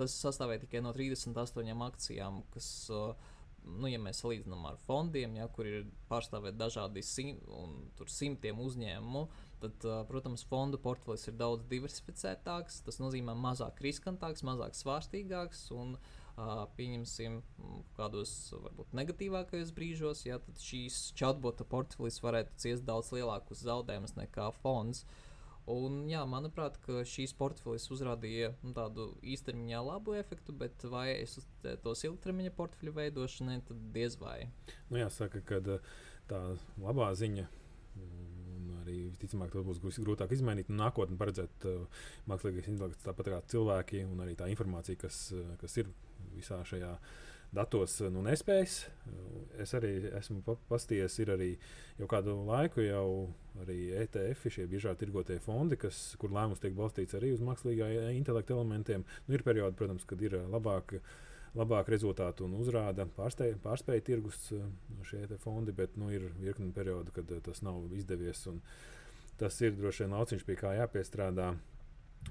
Tas 0.00 0.16
sastāvēja 0.20 0.66
tikai 0.66 0.82
no 0.84 0.92
38 0.96 1.86
akcijām, 1.86 2.42
kas 2.52 2.68
uh, 2.92 3.32
nu, 3.64 3.88
ja 3.90 4.00
mēs 4.02 4.20
salīdzinām 4.22 4.66
ar 4.68 4.78
fondiem, 4.86 5.38
ja, 5.38 5.48
kur 5.52 5.68
ir 5.68 5.86
pārstāvēti 6.10 6.60
dažādi 6.60 7.02
sim, 7.06 7.38
simtiem 8.10 8.60
uzņēmumu, 8.64 9.24
tad, 9.64 9.86
protams, 10.10 10.44
fondu 10.48 10.80
portfelis 10.80 11.28
ir 11.30 11.38
daudz 11.40 11.64
diversificētāks. 11.70 12.82
Tas 12.86 13.00
nozīmē 13.00 13.36
mazāk 13.38 13.80
riskantāks, 13.84 14.44
mazāk 14.46 14.76
svārstīgāks. 14.78 15.66
Un, 15.76 15.96
pieņemsim, 16.74 17.36
kādos 17.94 18.30
varbūt 18.50 18.96
negatīvākajos 18.98 19.70
brīžos, 19.76 20.24
ja 20.26 20.40
šīs 20.58 21.12
chatbota 21.14 21.62
portfelis 21.62 22.18
varētu 22.24 22.58
ciest 22.58 22.82
daudz 22.88 23.12
lielākus 23.14 23.62
zaudējumus 23.62 24.16
nekā 24.18 24.48
fonds. 24.58 25.04
Uh, 25.04 25.23
Un, 25.70 26.02
jā, 26.10 26.20
manuprāt, 26.28 26.76
šīs 27.08 27.32
portfeļus 27.38 27.86
uzrādīja 27.94 28.50
nu, 28.60 28.74
tādu 28.76 29.06
īstermiņā 29.24 29.80
labu 29.86 30.12
efektu, 30.18 30.52
bet 30.60 30.84
vai 30.92 31.06
es 31.22 31.38
uz 31.40 31.46
tos 31.84 32.04
ilgtermiņa 32.04 32.52
portfeļu 32.58 32.92
veidošanai, 32.98 33.62
tad 33.68 33.80
diez 33.94 34.18
vai. 34.20 34.50
Nu, 34.90 35.00
jāsaka, 35.00 35.40
ka 35.48 35.62
tā 36.28 36.40
labā 36.84 37.08
ziņa. 37.16 37.46
Un 38.04 38.74
arī 38.82 38.98
visticamāk, 39.08 39.54
to 39.54 39.64
būs 39.64 40.00
grūtāk 40.04 40.36
izmainīt. 40.36 40.68
Nākotnē 40.68 41.16
paredzēt 41.16 41.68
uh, 41.70 42.04
mākslīgais 42.28 42.68
intelekts 42.68 43.06
tāpat 43.06 43.32
kā 43.32 43.40
cilvēki 43.54 44.04
un 44.04 44.20
arī 44.24 44.36
tā 44.36 44.50
informācija, 44.52 45.00
kas, 45.00 45.30
kas 45.62 45.80
ir 45.80 45.88
visā 46.34 46.60
šajā 46.68 46.92
uh, 46.92 47.22
datos 47.54 47.96
nu, 48.12 48.22
nespējas. 48.24 48.84
Es 49.62 49.74
arī 49.78 49.92
esmu 50.18 50.56
pasties, 50.68 51.18
ir 51.22 51.30
arī 51.34 51.50
jau 52.00 52.08
kādu 52.10 52.34
laiku 52.48 52.82
jau 52.82 53.08
arī 53.62 53.78
ETF, 54.02 54.48
šie 54.50 54.66
biežāk 54.70 54.98
tirgotie 55.00 55.38
fondi, 55.42 55.78
kas, 55.80 56.00
kur 56.20 56.34
lēmums 56.34 56.62
tiek 56.62 56.74
balstīts 56.76 57.14
arī 57.18 57.30
uz 57.36 57.44
mākslīgā 57.44 57.90
intelekta 58.14 58.56
elementiem. 58.56 59.06
Nu, 59.28 59.36
ir 59.36 59.46
periodi, 59.46 59.78
protams, 59.78 60.06
kad 60.08 60.22
ir 60.22 60.40
labāk. 60.50 60.98
Labāk 61.54 61.86
rezultāti 61.92 62.42
un 62.42 62.56
uzrāda 62.58 63.04
pārspēja, 63.14 63.60
pārspēja 63.62 64.02
tirgus 64.08 64.48
šie 65.06 65.20
fondi, 65.38 65.70
bet 65.70 65.92
nu, 65.94 66.08
ir 66.10 66.24
virkni 66.40 66.72
periodu, 66.74 67.14
kad 67.14 67.30
tas 67.46 67.62
nav 67.62 67.94
izdevies. 67.94 68.40
Tas 69.38 69.60
ir 69.62 69.76
droši 69.78 70.02
vien 70.02 70.16
lauciņš, 70.16 70.42
pie 70.48 70.56
kā 70.58 70.72
jāpiestrādā. 70.74 71.52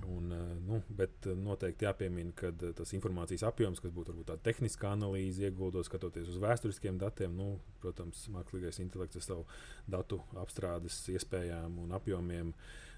Un, 0.02 0.32
eh, 0.32 0.58
nu, 0.68 0.82
bet 0.98 1.26
eh, 1.28 1.36
noteikti 1.38 1.86
jāpiemina, 1.88 2.34
ka 2.36 2.50
eh, 2.52 2.72
tas 2.76 2.94
informācijas 2.98 3.46
apjoms, 3.48 3.82
kas 3.84 3.94
būtu 3.96 4.14
varbūt 4.14 4.30
tāda 4.32 4.44
tehniska 4.48 4.90
analīze, 4.92 5.46
ieguldot 5.48 5.88
skatoties 5.88 6.32
uz 6.34 6.40
vēsturiskiem 6.44 6.98
datiem, 7.02 7.36
nu, 7.38 7.58
protams, 7.84 8.26
mākslīgais 8.34 8.82
intelekts 8.84 9.22
ar 9.22 9.28
savu 9.28 9.46
datu 9.90 10.20
apstrādes 10.42 10.98
iespējām 11.14 11.80
un 11.86 11.94
apjomiem 11.96 12.54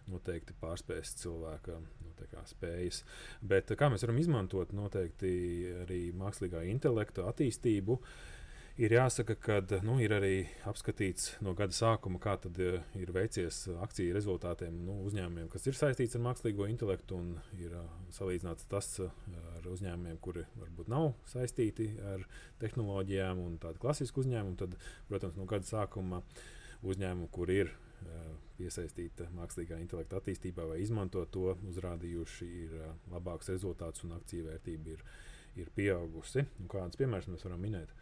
noteikti 0.09 0.53
pārspēs 0.61 1.15
cilvēka 1.21 1.79
nu, 1.81 2.13
spējas. 2.45 3.01
Bet 3.41 3.73
kā 3.77 3.89
mēs 3.91 4.05
varam 4.05 4.21
izmantot 4.21 4.73
noteikti 4.77 5.31
arī 5.83 6.01
mākslīgā 6.17 6.61
intelekta 6.69 7.25
attīstību? 7.31 7.99
Ir 8.75 8.91
jāsaka, 8.91 9.37
ka 9.39 9.61
nu, 9.87 9.93
ir 10.03 10.11
arī 10.11 10.41
apskatīts 10.67 11.37
no 11.45 11.53
gada 11.55 11.71
sākuma, 11.71 12.19
kā 12.19 12.33
uh, 12.35 12.81
ir 12.99 13.11
veicies 13.15 13.61
akciju 13.71 14.11
rezultātiem 14.17 14.81
nu, 14.83 14.97
uzņēmumiem, 15.07 15.47
kas 15.53 15.69
ir 15.69 15.77
saistīts 15.79 16.17
ar 16.17 16.25
mākslīgo 16.25 16.67
intelektu, 16.67 17.15
un 17.15 17.29
ir 17.55 17.71
uh, 17.71 17.85
salīdzināts 18.11 18.67
tas 18.67 18.89
ar 18.99 19.69
uzņēmumiem, 19.71 20.17
kuri 20.19 20.43
varbūt 20.59 20.91
nav 20.91 21.13
saistīti 21.31 21.87
ar 22.03 22.27
tehnoloģijām 22.59 23.39
un 23.45 23.55
tādu 23.63 23.79
klasisku 23.79 24.25
uzņēmumu. 24.25 24.59
Tad, 24.59 24.75
protams, 25.07 25.39
no 25.39 25.47
gada 25.47 25.71
sākuma 25.71 26.19
uzņēmumu, 26.83 27.31
kur 27.31 27.55
ir 27.55 27.71
piesaistīta 28.59 29.29
mākslīgā 29.39 29.79
intelekta 29.79 30.19
attīstībā 30.19 30.67
vai 30.67 30.81
izmanto 30.83 31.23
to, 31.31 31.53
uzrādījuši 31.71 32.49
ir 32.65 32.75
labāks 33.13 33.55
rezultāts 33.55 34.03
un 34.03 34.17
akciju 34.19 34.49
vērtība 34.49 34.97
ir, 34.97 35.07
ir 35.63 35.71
pieaugusi. 35.79 36.43
Un 36.59 36.67
kādus 36.75 36.99
piemērus 36.99 37.31
mēs 37.31 37.47
varam 37.47 37.63
minēt? 37.63 37.95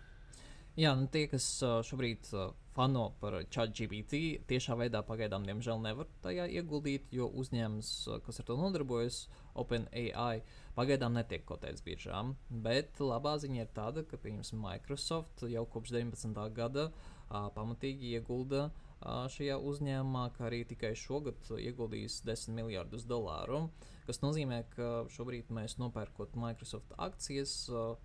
Jā, 0.73 0.95
nu 0.97 1.05
tie, 1.13 1.27
kas 1.29 1.45
šobrīd 1.85 2.25
fano 2.73 3.03
par 3.21 3.35
ChatGPT, 3.53 4.21
tiešā 4.49 4.73
veidā 4.79 5.03
pagaidām, 5.05 5.43
diemžēl, 5.45 5.77
nevar 5.83 6.07
tajā 6.23 6.47
ieguldīt, 6.49 7.11
jo 7.13 7.27
uzņēmums, 7.29 7.91
kas 8.25 8.41
ar 8.41 8.47
to 8.47 8.57
nodarbojas, 8.57 9.19
OpenAI, 9.53 10.41
pagaidām 10.73 11.13
netiek 11.13 11.45
kotēts 11.45 11.85
biržām. 11.85 12.33
Bet 12.49 12.97
labā 12.97 13.35
ziņa 13.43 13.61
ir 13.61 13.69
tāda, 13.77 14.01
ka, 14.09 14.17
Microsoft 14.57 15.45
jau 15.45 15.65
kopš 15.69 15.93
19. 15.93 16.41
gada 16.57 16.87
uh, 16.89 17.51
pamatīgi 17.53 18.15
iegulda 18.17 18.65
uh, 18.71 18.92
šajā 19.03 19.57
uzņēmumā, 19.60 20.27
kā 20.38 20.48
arī 20.48 20.63
tikai 20.67 20.93
šogad 20.95 21.50
ieguldījis 21.57 22.22
10 22.27 22.55
miljardus 22.55 23.05
dolāru. 23.10 23.67
Tas 24.07 24.19
nozīmē, 24.24 24.63
ka 24.74 25.05
šobrīd 25.13 25.51
mēs 25.55 25.77
nopērkot 25.79 26.36
Microsoft 26.39 26.91
akcijas, 27.01 27.53
uh, 27.72 27.95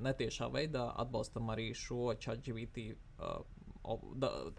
netiešā 0.00 0.50
veidā 0.52 0.90
atbalstam 1.00 1.52
arī 1.52 1.70
šo 1.76 2.12
ChatGPT 2.20 2.92
uh, 3.20 3.40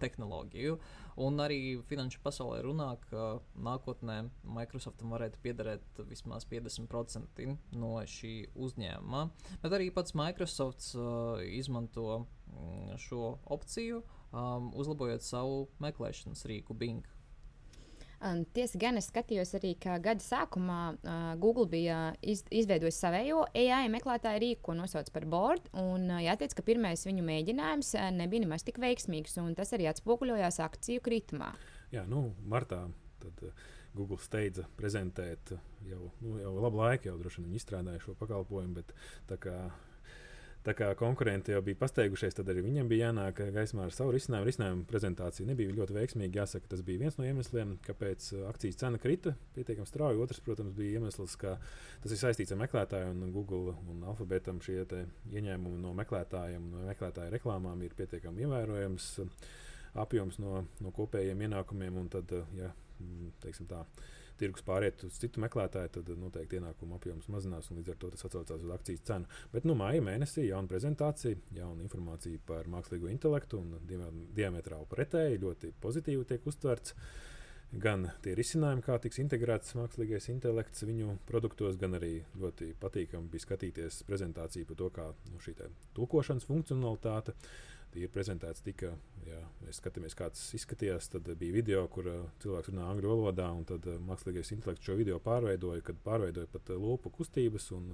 tehnoloģiju. 0.01 0.77
Un 1.21 1.37
arī 1.43 1.59
finanšu 1.85 2.23
pasaulē 2.23 2.61
runā, 2.65 2.95
ka 3.09 3.41
nākotnē 3.53 4.17
Microsoftam 4.57 5.13
varētu 5.13 5.41
piederēt 5.43 6.01
vismaz 6.09 6.47
50% 6.49 7.45
no 7.77 7.91
šī 8.01 8.33
uzņēmuma. 8.55 9.27
Bet 9.61 9.77
arī 9.77 9.91
pats 9.93 10.17
Microsoft 10.17 10.89
uh, 10.95 11.37
izmanto 11.45 12.25
šo 12.99 13.37
opciju, 13.53 14.01
um, 14.31 14.71
uzlabojot 14.77 15.23
savu 15.25 15.65
meklēšanas 15.83 16.45
rīku 16.49 16.77
Bing. 16.77 17.07
Um, 18.21 18.43
tiesa 18.53 18.77
gan 18.77 18.99
es 18.99 19.07
skatījos 19.09 19.55
arī, 19.57 19.71
ka 19.81 19.95
gada 20.01 20.21
sākumā 20.21 20.81
uh, 20.93 21.21
Google 21.41 21.65
bija 21.69 22.11
iz, 22.21 22.43
izveidojis 22.53 22.99
savējo 23.01 23.47
AI 23.57 23.87
meklētāju 23.89 24.43
rīku, 24.43 24.61
ko 24.67 24.75
nosauc 24.77 25.09
par 25.13 25.25
board. 25.25 25.65
Un, 25.73 26.05
uh, 26.05 26.21
jāteic, 26.21 26.53
ka 26.53 26.65
pirmais 26.65 27.01
viņu 27.07 27.25
mēģinājums 27.25 27.95
uh, 27.97 28.11
nebija 28.13 28.45
nemaz 28.45 28.67
tik 28.67 28.77
veiksmīgs, 28.83 29.39
un 29.41 29.55
tas 29.57 29.73
arī 29.73 29.89
atspoguļojās 29.89 30.61
akciju 30.67 31.01
kritumā. 31.01 31.49
Jā, 31.89 32.05
nu, 32.09 32.27
martā 32.45 32.83
tad, 33.23 33.41
uh, 33.47 33.65
Google 33.97 34.21
steidza 34.21 34.67
prezentēt 34.77 35.55
jau, 35.89 36.11
nu, 36.21 36.37
jau 36.39 36.53
labu 36.61 36.79
laiku, 36.79 37.09
jau 37.09 37.17
droši 37.19 37.41
vien 37.41 37.57
izstrādāja 37.57 38.05
šo 38.05 38.13
pakalpojumu, 38.19 38.83
bet 38.83 38.93
tā 39.27 39.41
kā 39.41 39.55
Tā 40.61 40.75
kā 40.77 40.91
konkurenti 40.93 41.55
jau 41.55 41.61
bija 41.65 41.79
pasteigušies, 41.79 42.35
tad 42.37 42.49
arī 42.51 42.61
viņiem 42.61 42.89
bija 42.89 43.07
jānāk 43.07 43.39
gaismā 43.55 43.87
ar 43.87 43.95
savu 43.95 44.11
risinājumu. 44.13 44.45
Risinājuma 44.45 44.83
prezentācija 44.91 45.47
nebija 45.49 45.73
ļoti 45.73 45.95
veiksmīga. 45.95 46.43
Jāsaka, 46.43 46.69
tas 46.69 46.83
bija 46.85 47.01
viens 47.01 47.17
no 47.17 47.25
iemesliem, 47.25 47.71
kāpēc 47.87 48.27
uh, 48.35 48.43
akcijas 48.51 48.77
cena 48.83 48.99
krita 49.01 49.33
pietiekami 49.55 49.89
strauji. 49.89 50.21
Otrs, 50.21 50.43
protams, 50.45 50.75
bija 50.77 50.99
iemesls, 50.99 51.33
ka 51.41 51.55
tas 52.03 52.13
ir 52.13 52.21
saistīts 52.21 52.53
ar 52.53 52.61
meklētāju 52.61 53.09
un 53.09 53.33
Google 53.33 53.73
un 53.89 54.05
Alphabetam 54.11 54.61
šie 54.61 54.83
ieņēmumi 54.85 55.81
no 55.81 55.95
meklētājiem, 55.97 56.69
no 56.75 56.85
meklētāju 56.91 57.33
reklāmām 57.33 57.81
ir 57.81 57.97
pietiekami 57.97 58.45
ievērojams 58.45 59.11
uh, 59.25 59.51
apjoms 60.05 60.37
no, 60.45 60.61
no 60.77 60.93
kopējiem 60.93 61.41
ienākumiem. 61.47 61.97
Un 62.03 62.13
tad, 62.19 62.37
uh, 62.37 62.53
ja, 62.61 62.69
mm, 63.01 63.33
teiksim 63.41 63.65
tā, 63.71 63.81
tirgus 64.41 64.65
pāriet 64.65 65.03
uz 65.07 65.17
citu 65.21 65.41
meklētāju, 65.43 65.93
tad 65.97 66.11
noteikti 66.19 66.59
ienākuma 66.59 66.97
apjoms 66.99 67.29
mazinās, 67.31 67.69
un 67.71 67.79
līdz 67.79 67.93
ar 67.93 67.99
to 68.01 68.11
tas 68.13 68.27
atcaucās 68.27 68.65
uz 68.65 68.75
akcijas 68.75 69.03
cenu. 69.07 69.41
Bet 69.53 69.67
nu, 69.69 69.77
māja 69.77 70.03
mēnesī 70.05 70.47
jauna 70.49 70.71
prezentācija, 70.71 71.39
jauna 71.57 71.85
informācija 71.85 72.41
par 72.47 72.69
mākslīgo 72.71 73.11
intelektu 73.11 73.61
un 73.61 73.75
diametrāli 74.37 74.89
pretēji 74.91 75.43
ļoti 75.45 75.75
pozitīvi 75.83 76.27
tiek 76.33 76.49
uztverts. 76.51 76.97
Gan 77.71 78.09
tie 78.19 78.33
risinājumi, 78.35 78.83
kā 78.83 78.97
tiks 78.99 79.21
integrēts 79.21 79.77
mākslīgais 79.79 80.25
intelekts 80.33 80.83
viņu 80.83 81.13
produktos, 81.29 81.77
gan 81.79 81.95
arī 81.95 82.17
ļoti 82.41 82.73
patīkami 82.81 83.31
bija 83.31 83.45
skatīties 83.45 84.01
prezentāciju 84.09 84.67
par 84.67 84.79
to, 84.81 84.89
kā 84.97 85.05
nu, 85.31 85.39
šī 85.39 85.53
tulkošanas 85.95 86.49
funkcionalitāte 86.49 87.31
uh, 87.31 87.70
ir 87.99 88.11
prezentēts 88.13 88.63
tika, 88.65 88.91
ja 89.27 89.39
mēs 89.61 89.79
skatāmies, 89.81 90.15
kā 90.17 90.29
tas 90.33 90.43
izskatījās, 90.57 91.09
tad 91.13 91.29
bija 91.39 91.55
video, 91.55 91.85
kur 91.91 92.09
uh, 92.11 92.19
cilvēks 92.43 92.71
runā 92.71 92.89
angļu 92.91 93.11
valodā, 93.11 93.47
un 93.55 93.65
tad 93.67 93.87
uh, 93.89 93.99
mākslīgais 94.07 94.53
intelekts 94.55 94.87
šo 94.87 94.97
video 94.99 95.19
pārveidoja, 95.23 95.83
kad 95.87 95.99
pārveidoja 96.05 96.51
pat 96.51 96.71
uh, 96.71 96.79
lūpu 96.81 97.11
kustības 97.17 97.71
un 97.77 97.91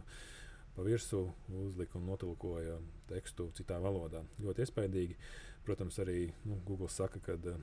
pa 0.76 0.86
virsmu 0.86 1.24
uzlika 1.66 1.98
un 1.98 2.06
notulkoja 2.12 2.78
tekstu 3.10 3.50
citā 3.58 3.80
valodā. 3.82 4.22
Ļoti 4.44 4.66
iespaidīgi. 4.66 5.18
Protams, 5.66 5.98
arī 6.00 6.28
nu, 6.46 6.60
Google 6.68 6.92
saka, 6.94 7.20
ka 7.24 7.34
uh, 7.40 7.58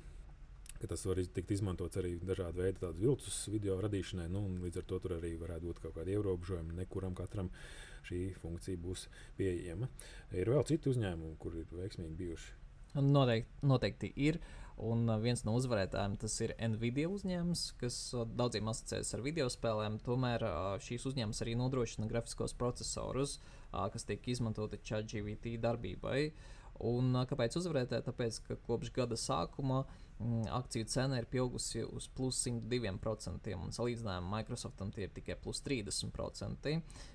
ka 0.85 0.91
tas 0.91 1.05
var 1.09 1.21
tikt 1.37 1.53
izmantots 1.55 1.97
arī 2.01 2.17
dažādu 2.21 2.61
veidu 2.61 2.91
viltus 2.99 3.45
video 3.53 3.79
radīšanai. 3.81 4.27
Nu, 4.33 4.45
līdz 4.65 4.83
ar 4.83 4.87
to 4.91 4.99
tur 5.01 5.17
arī 5.17 5.35
varētu 5.41 5.71
būt 5.71 5.83
kaut 5.85 5.95
kādi 5.99 6.17
ierobežojumi. 6.17 6.77
Nekuram 6.81 7.17
katram 7.17 7.49
šī 8.09 8.21
funkcija 8.41 8.81
būs 8.81 9.07
pieejama. 9.39 9.89
Ir 10.35 10.51
vēl 10.53 10.67
citi 10.69 10.91
uzņēmumi, 10.93 11.39
kur 11.43 11.57
ir 11.61 11.71
veiksmīgi 11.73 12.19
bijuši. 12.21 12.53
Noteikti, 12.95 13.67
noteikti 13.67 14.13
ir. 14.29 14.39
Un 14.85 15.07
viens 15.23 15.45
no 15.47 15.53
uzvarētājiem 15.55 16.17
tas 16.19 16.35
ir 16.43 16.53
Nvidia 16.59 17.07
uzņēmums, 17.07 17.63
kas 17.79 17.99
daudziem 18.35 18.71
asociējas 18.73 19.15
ar 19.15 19.23
video 19.23 19.47
spēlēm. 19.51 20.01
Tomēr 20.03 20.43
šīs 20.83 21.07
uzņēmums 21.11 21.43
arī 21.45 21.55
nodrošina 21.59 22.09
grafiskos 22.11 22.57
procesorus, 22.59 23.37
kas 23.71 24.07
tiek 24.09 24.27
izmantoti 24.35 24.83
ChatGPT 24.83 25.55
darbībai. 25.63 26.33
Un 26.91 27.15
kāpēc 27.31 27.55
uzvarētāji? 27.61 28.03
Tāpēc, 28.09 28.41
ka 28.49 28.59
kopš 28.67 28.91
gada 28.97 29.19
sākuma 29.21 29.85
uh, 29.85 30.01
akciju 30.51 30.85
cena 30.85 31.19
ir 31.19 31.27
pieaugusi 31.31 31.83
uz 31.85 32.07
plus 32.15 32.39
102%, 32.47 33.55
un 33.59 33.73
salīdzinājumā 33.75 34.39
Microsoftam 34.39 34.93
tie 34.95 35.09
ir 35.09 35.13
tikai 35.15 35.37
plus 35.43 35.61
30%. 35.67 36.75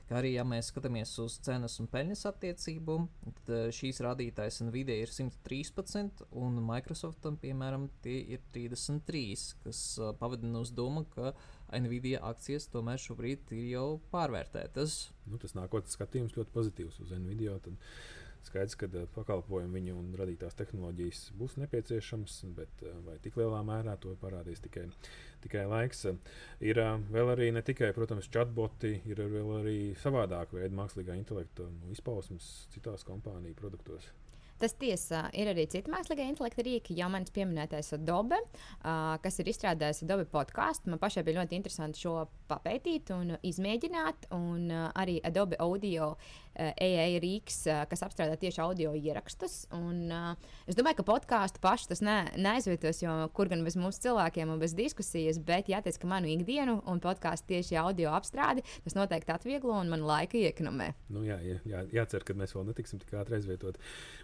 Kā 0.10 0.18
arī, 0.20 0.34
ja 0.36 0.44
mēs 0.48 0.72
skatāmies 0.74 1.14
uz 1.24 1.38
cenas 1.46 1.78
un 1.80 1.88
peļņas 1.92 2.26
attiecību, 2.32 2.98
tad 3.24 3.54
eh, 3.56 3.64
šīs 3.76 4.02
rādītājs 4.06 4.60
Nvidia 4.66 4.98
ir 5.00 5.14
113, 5.14 6.26
un 6.42 6.60
Microsoftam, 6.66 7.40
piemēram, 7.42 7.88
tie 8.04 8.20
ir 8.36 8.44
33, 8.56 9.24
kas 9.64 9.84
uh, 10.02 10.12
pavadina 10.20 10.64
uz 10.66 10.74
domu, 10.76 11.06
ka 11.16 11.34
Nvidia 11.78 12.24
akcijas 12.26 12.68
tomēr 12.74 13.00
šobrīd 13.02 13.54
ir 13.56 13.68
jau 13.76 13.88
pārvērtētas. 14.14 15.00
Nu, 15.30 15.38
tas 15.42 15.54
nākotnes 15.54 15.94
skatījums 15.96 16.34
ļoti 16.36 16.56
pozitīvs 16.56 17.04
uz 17.06 17.14
Nvidia. 17.14 17.60
Tad 17.62 17.78
Skaidrs, 18.48 18.78
ka 18.80 18.88
uh, 18.88 19.08
pakalpojumi 19.16 19.80
viņu 19.80 19.98
un 20.00 20.14
radītās 20.20 20.56
tehnoloģijas 20.60 21.26
būs 21.40 21.58
nepieciešams, 21.62 22.38
bet 22.58 22.86
uh, 22.86 22.96
vai 23.08 23.18
tik 23.24 23.38
lielā 23.40 23.60
mērā 23.68 23.98
to 24.02 24.16
parādīs 24.22 24.64
tikai, 24.64 24.88
tikai 25.44 25.66
laiks. 25.70 26.06
Ir 26.64 26.82
uh, 26.84 26.96
vēl 27.14 27.34
arī 27.36 27.52
ne 27.56 27.66
tikai, 27.66 27.92
protams, 27.98 28.32
chatboti, 28.32 28.96
ir 29.10 29.22
vēl 29.26 29.54
arī 29.60 29.78
savādāka 30.00 30.60
veida 30.60 30.80
mākslīgā 30.80 31.20
intelekta 31.20 31.68
nu, 31.68 31.94
izpausmes 31.96 32.50
citās 32.74 33.06
kompāniju 33.08 33.60
produktos. 33.60 34.10
Tas 34.60 34.74
tiesa 34.76 35.22
ir 35.40 35.48
arī 35.48 35.64
citi 35.72 35.88
mākslīgā 35.92 36.26
intelekta 36.28 36.64
rīki, 36.68 36.98
jau 37.00 37.08
manis 37.12 37.32
pieminētais 37.32 37.94
Adobe, 37.96 38.36
uh, 38.44 39.16
kas 39.24 39.40
ir 39.40 39.48
izstrādājis 39.48 40.04
Adobe 40.04 40.26
podkāstu. 40.28 40.92
Man 40.92 41.00
pašai 41.00 41.24
bija 41.24 41.40
ļoti 41.40 41.56
interesanti 41.56 42.04
šo 42.04 42.26
papētīt 42.52 43.14
un 43.16 43.38
izmēģināt. 43.40 44.28
Un 44.36 44.68
uh, 44.68 44.90
arī 45.00 45.16
Adobe 45.24 45.56
audio 45.64 46.10
uh, 46.60 46.74
AI 46.76 47.18
rīks, 47.24 47.64
uh, 47.70 47.86
kas 47.90 48.04
apstrādā 48.06 48.36
tieši 48.40 48.62
audio 48.66 48.94
ierakstus. 48.98 49.64
Un, 49.76 50.06
uh, 50.12 50.52
es 50.70 50.78
domāju, 50.78 51.00
ka 51.00 51.08
podkāstu 51.08 51.64
pašu 51.64 51.90
tas 51.94 52.04
ne, 52.06 52.20
neaizvietos, 52.38 53.02
jo 53.06 53.16
kur 53.34 53.50
gan 53.52 53.64
bez 53.66 53.80
mums 53.80 54.02
cilvēkiem 54.04 54.52
un 54.52 54.62
bez 54.62 54.76
diskusijas, 54.78 55.40
bet 55.40 55.72
jāteic, 55.72 55.98
ka 56.02 56.10
manu 56.10 56.30
ikdienu 56.32 56.80
un 56.90 57.02
podkāstu 57.04 57.56
tieši 57.56 57.80
audio 57.82 58.14
apstrādi 58.18 58.66
tas 58.84 58.98
noteikti 58.98 59.34
atvieglo 59.34 59.78
un 59.80 59.92
man 59.92 60.04
laika 60.06 60.38
iekonomē. 60.40 60.92
Nu, 61.14 61.24
jā, 61.28 61.40
jā, 61.46 61.60
jā, 61.68 61.84
jācer, 62.00 62.26
ka 62.26 62.36
mēs 62.38 62.56
vēl 62.56 62.68
netiksim 62.70 63.02
tik 63.02 63.16
ātri 63.20 63.40
aizvietot. 63.40 63.80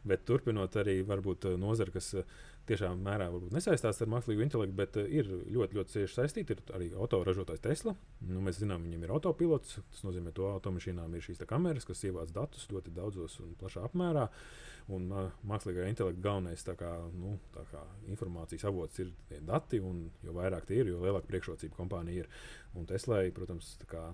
Bet 0.07 0.25
turpinot 0.27 0.75
arī 0.81 0.99
varbūt 1.07 1.49
eh, 1.49 1.57
nozara, 1.59 1.93
kas 1.93 2.11
eh, 2.19 2.35
tiešām 2.69 3.01
mērā 3.05 3.27
nesaistās 3.53 4.01
ar 4.01 4.11
mākslīgo 4.11 4.45
intelektu, 4.45 4.77
bet 4.77 4.99
eh, 5.01 5.09
ir 5.19 5.29
ļoti, 5.29 5.79
ļoti 5.79 5.95
cieši 5.95 6.17
saistīta. 6.19 6.55
Ir 6.55 6.75
arī 6.77 6.89
autoražotājs 6.93 7.63
Tesla. 7.65 7.95
Nu, 8.25 8.41
mēs 8.45 8.61
zinām, 8.61 8.85
viņam 8.87 9.05
ir 9.05 9.15
autopilots. 9.17 9.79
Tas 9.93 10.05
nozīmē, 10.07 10.33
ka 10.35 10.55
automašīnām 10.55 11.15
ir 11.17 11.25
šīs 11.25 11.43
kameras, 11.49 11.87
kas 11.87 12.05
ievāc 12.07 12.24
datus 12.33 12.69
ļoti 12.71 12.93
daudzos 12.95 13.39
un 13.43 13.53
plašā 13.59 13.85
apmērā. 13.89 14.29
Un 14.95 15.07
uh, 15.09 15.31
mākslīgā 15.49 15.87
intelekta 15.89 16.21
galvenais 16.21 16.61
kā, 16.77 16.91
nu, 17.17 17.39
kā 17.71 17.81
informācijas 18.13 18.67
avots 18.69 19.01
ir 19.01 19.09
dati, 19.41 19.79
un 19.81 20.03
jo 20.21 20.35
vairāk 20.37 20.67
tie 20.69 20.83
ir, 20.83 20.91
jo 20.93 21.01
lielāka 21.01 21.29
priekšrocība 21.31 21.77
kompānija 21.77 22.21
ir. 22.21 22.29
Un 22.77 22.85
Teslai, 22.85 23.31
protams, 23.33 23.71
kā, 23.89 24.11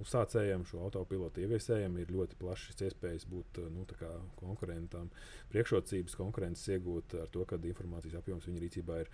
uzsācējiem, 0.00 0.64
šo 0.68 0.80
autopilotu 0.86 1.44
ieviesējiem 1.44 2.00
ir 2.00 2.12
ļoti 2.14 2.38
plašas 2.40 2.80
iespējas 2.88 3.28
būt 3.30 3.60
nu, 3.74 3.84
konkurentam, 4.40 5.10
priekšrocības 5.52 6.16
konkurences 6.18 6.72
iegūt 6.76 7.18
ar 7.20 7.30
to, 7.34 7.44
ka 7.48 7.60
informācijas 7.60 8.18
apjoms 8.22 8.48
viņa 8.48 8.64
rīcībā 8.64 9.00
ir 9.04 9.12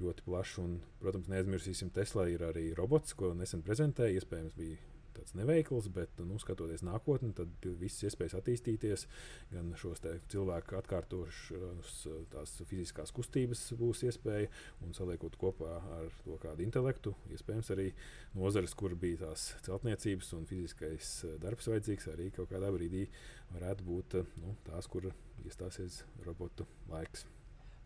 ļoti 0.00 0.24
plašs. 0.26 0.56
Un, 0.62 0.78
protams, 1.02 1.28
neaizmirsīsim, 1.32 1.92
Tesla 1.94 2.28
ir 2.30 2.46
arī 2.46 2.70
robots, 2.78 3.16
ko 3.18 3.34
nesen 3.36 3.64
prezentēja. 3.66 4.20
Iespējams, 4.20 4.56
bija 4.56 4.78
tāds 5.16 5.34
neveikls, 5.38 5.88
bet, 5.94 6.22
nu, 6.26 6.38
skatoties 6.42 6.84
nākotnē, 6.86 7.32
tad 7.36 7.68
visas 7.80 8.08
iespējas 8.08 8.36
attīstīties, 8.38 9.06
gan 9.52 9.72
šos 9.78 10.02
cilvēku 10.32 10.78
atkārtošas 10.80 11.98
tās 12.32 12.54
fiziskās 12.70 13.14
kustības 13.14 13.64
būs 13.80 14.04
iespēja, 14.08 14.50
un 14.86 14.96
saliekot 14.96 15.36
kopā 15.40 15.76
ar 15.98 16.08
to 16.24 16.38
kādu 16.42 16.66
intelektu, 16.66 17.14
iespējams 17.34 17.72
arī 17.74 17.90
nozares, 18.38 18.74
kur 18.78 18.96
bija 18.98 19.26
tās 19.26 19.52
celtniecības 19.66 20.32
un 20.38 20.48
fiziskais 20.50 21.12
darbs 21.42 21.70
vajadzīgs, 21.72 22.10
arī 22.14 22.30
kaut 22.34 22.52
kādā 22.52 22.72
brīdī 22.74 23.06
varētu 23.52 23.86
būt 23.86 24.18
nu, 24.42 24.56
tās, 24.68 24.90
kur 24.90 25.12
iestāsies 25.46 26.02
robotu 26.26 26.66
laiks. 26.90 27.26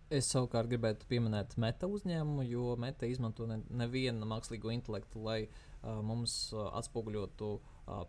Es 0.06 0.28
savukārt 0.30 0.68
gribētu 0.70 1.06
pieminēt 1.10 1.56
meta 1.58 1.88
uzņēmumu, 1.90 2.44
jo 2.46 2.76
meta 2.78 3.08
izmanto 3.10 3.46
nevienu 3.50 4.20
ne 4.20 4.28
mākslīgo 4.30 4.70
intelektu, 4.70 5.24
lai 5.26 5.40
uh, 5.48 5.98
mums 5.98 6.36
uh, 6.54 6.68
atspoguļotu 6.78 7.48
uh, 7.56 8.04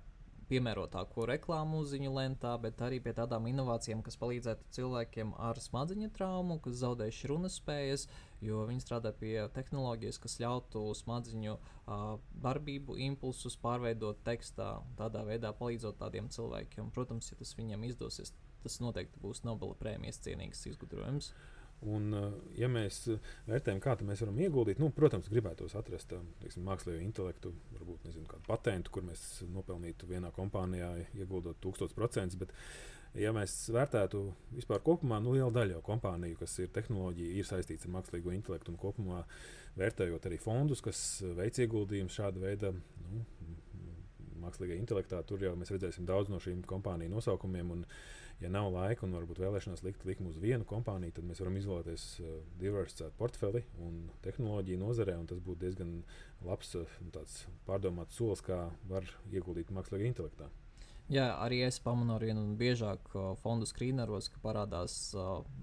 piemērotāko 0.47 1.25
reklāmu 1.27 1.81
ziņu 1.89 2.11
lentā, 2.13 2.53
bet 2.61 2.83
arī 2.85 2.99
pie 3.03 3.15
tādām 3.17 3.49
inovācijām, 3.49 4.03
kas 4.05 4.19
palīdzētu 4.21 4.69
cilvēkiem 4.77 5.33
ar 5.49 5.57
smadziņu 5.59 6.11
traumu, 6.15 6.59
kas 6.63 6.77
zaudējuši 6.83 7.31
runas 7.33 7.57
spējas, 7.59 8.05
jo 8.45 8.61
viņi 8.69 8.85
strādā 8.85 9.11
pie 9.17 9.33
tehnoloģijas, 9.57 10.21
kas 10.23 10.37
ļautu 10.43 10.85
smadziņu 11.01 11.57
uh, 11.57 12.07
darbību, 12.45 13.01
impulsus 13.09 13.57
pārveidot 13.65 14.21
tekstā, 14.27 14.75
tādā 15.01 15.25
veidā 15.27 15.49
palīdzot 15.57 15.97
tādiem 16.05 16.29
cilvēkiem. 16.29 16.93
Protams, 16.95 17.33
ja 17.33 17.41
tas 17.41 17.57
viņiem 17.57 17.89
izdosies, 17.89 18.37
tas 18.61 18.79
noteikti 18.85 19.25
būs 19.25 19.43
Nobela 19.49 19.75
prēmijas 19.81 20.21
cienīgs 20.21 20.67
izgudrojums. 20.69 21.33
Un, 21.85 22.09
eh, 22.13 22.33
ja 22.63 22.67
mēs 22.71 23.03
eh, 23.13 23.33
vērtējam, 23.45 23.79
kā 23.83 23.93
mēs 24.01 24.23
varam 24.23 24.39
ieguldīt, 24.41 24.79
nu, 24.81 24.89
protams, 24.95 25.29
gribētos 25.29 25.75
atrast 25.77 26.15
eh, 26.17 26.23
teiksim, 26.41 26.65
mākslīgo 26.65 27.03
intelektu, 27.05 27.51
varbūt 27.75 28.07
nezinu, 28.07 28.25
kādu 28.31 28.47
patentu, 28.47 28.93
kur 28.95 29.05
mēs 29.05 29.43
nopelnītu 29.53 30.09
vienā 30.09 30.31
kompānijā, 30.33 30.89
ieguldot 31.19 31.61
1000%. 31.61 32.39
Bet, 32.41 32.55
ja 33.21 33.29
mēs 33.35 33.53
vērtētu 33.75 34.23
vispār 34.57 34.81
kopumā, 34.85 35.21
nu, 35.21 35.35
liela 35.37 35.53
daļa 35.53 35.83
kompāniju, 35.85 36.41
kas 36.41 36.57
ir 36.65 36.73
tehnoloģija, 36.73 37.37
ir 37.37 37.49
saistīta 37.49 37.85
ar 37.85 37.99
mākslīgo 37.99 38.33
intelektu 38.33 38.73
un 38.73 38.81
kopumā 38.81 39.21
vērtējot 39.77 40.25
arī 40.25 40.41
fondus, 40.41 40.81
kas 40.81 40.99
veic 41.37 41.61
ieguldījumus 41.61 42.17
šāda 42.17 42.41
veida. 42.41 42.73
Nu, 43.13 43.25
Mākslīgajā 44.37 44.77
intelektā 44.79 45.17
tur 45.27 45.41
jau 45.41 45.55
mēs 45.57 45.71
redzēsim 45.73 46.05
daudz 46.07 46.29
no 46.29 46.37
šīm 46.39 46.61
kompāniju 46.69 47.09
nosaukumiem. 47.09 47.71
Un, 47.73 47.79
uh, 47.83 48.26
ja 48.41 48.51
nav 48.53 48.69
laika 48.73 49.05
un 49.07 49.15
varbūt 49.17 49.41
vēlēšanās 49.41 49.83
likt 49.85 50.05
likumu 50.05 50.31
uz 50.33 50.37
vienu 50.41 50.67
kompāniju, 50.67 51.15
tad 51.17 51.25
mēs 51.29 51.41
varam 51.41 51.57
izvēlēties 51.59 52.05
uh, 52.21 52.37
diversificētu 52.61 53.17
portfeli 53.17 53.63
un 53.83 54.05
tehnoloģiju 54.25 54.81
nozarē. 54.83 55.17
Un 55.17 55.27
tas 55.29 55.41
būtu 55.43 55.63
diezgan 55.65 55.97
labs 56.45 56.75
uh, 56.77 56.97
pārdomāts 57.69 58.17
solis, 58.19 58.45
kā 58.45 58.67
var 58.89 59.09
ieguldīt 59.33 59.73
mākslīgā 59.73 60.11
intelektā. 60.11 60.51
Jā, 61.07 61.29
arī 61.39 61.61
es 61.63 61.77
pamanu 61.79 62.17
ar 62.17 62.23
vienu 62.27 62.41
biežāk 62.59 63.13
fondu 63.39 63.63
skrīneros, 63.69 64.27
ka 64.27 64.41
parādās 64.43 64.95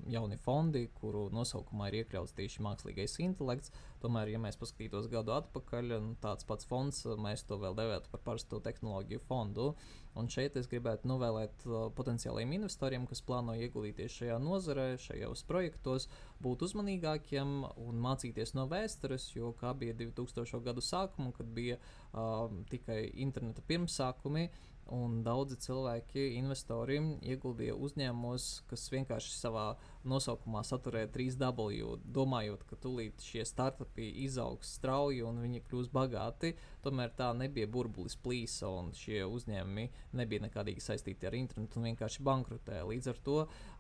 jauni 0.09 0.39
fondi, 0.41 0.87
kuru 0.97 1.27
nosaukumā 1.37 1.91
ir 1.91 1.99
iekļauts 1.99 2.33
tieši 2.39 2.65
mākslīgais 2.65 3.19
intelekts. 3.21 3.75
Tomēr, 4.01 4.33
ja 4.33 4.41
mēs 4.41 4.57
paskatītos 4.57 5.11
gadu 5.13 5.35
atpakaļ, 5.37 5.93
tāds 6.25 6.49
pats 6.49 6.65
fonds, 6.71 7.03
mēs 7.21 7.45
to 7.45 7.61
vēl 7.61 7.77
devētu 7.77 8.09
par 8.15 8.25
parasto 8.25 8.63
tehnoloģiju 8.65 9.21
fondu. 9.29 9.75
Un 10.17 10.33
šeit 10.33 10.57
es 10.57 10.69
gribētu 10.71 11.11
novēlēt 11.11 11.69
potenciālajiem 11.99 12.57
investoriem, 12.63 13.05
kas 13.11 13.21
plāno 13.27 13.53
ieguldīties 13.59 14.17
šajā 14.23 14.41
nozarē, 14.41 14.93
šajos 15.03 15.45
projektos, 15.49 16.09
būt 16.41 16.65
uzmanīgākiem 16.65 17.57
un 17.85 18.01
mācīties 18.01 18.55
no 18.57 18.65
vēstures, 18.71 19.33
jo 19.37 19.53
kā 19.61 19.75
bija 19.77 19.97
2000. 19.99 20.63
gadu 20.65 20.85
sākuma, 20.85 21.35
kad 21.37 21.51
bija 21.53 21.81
uh, 21.81 22.47
tikai 22.71 23.03
interneta 23.27 23.65
pirmsākumi, 23.67 24.49
Un 24.93 25.23
daudzi 25.25 25.57
cilvēki, 25.65 26.27
investori, 26.37 26.99
ieguldīja 27.25 27.73
uzņēmumos, 27.87 28.49
kas 28.69 28.83
vienkārši 28.93 29.31
savā 29.33 29.71
nosaukumā 30.05 30.61
saturēja 30.69 31.09
3W, 31.15 31.95
domājot, 32.05 32.67
ka 32.69 32.77
tūlīt 32.83 33.25
šie 33.25 33.47
startupi 33.49 34.11
izaugs 34.27 34.75
strauji 34.77 35.23
un 35.25 35.41
viņi 35.41 35.63
kļūs 35.65 35.89
bagāti. 35.95 36.53
Tomēr 36.85 37.15
tā 37.17 37.31
nebija 37.33 37.71
burbulis 37.71 38.19
plīsa, 38.21 38.69
un 38.69 38.93
šie 38.93 39.23
uzņēmumi 39.25 39.87
nebija 40.21 40.45
nekādīgi 40.45 40.85
saistīti 40.85 41.31
ar 41.31 41.39
internetu 41.39 41.81
un 41.81 41.89
vienkārši 41.89 42.27
bankrotēja. 42.29 42.85
Līdz 42.91 43.11
ar 43.15 43.25
to, 43.25 43.39